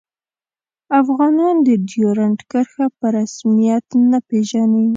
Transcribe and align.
افغانان 1.01 1.55
د 1.67 1.69
ډیورنډ 1.89 2.39
کرښه 2.51 2.87
په 2.97 3.05
رسمیت 3.17 3.85
نه 4.11 4.19
پيژني 4.27 4.87